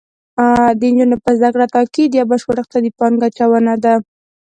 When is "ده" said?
3.83-3.93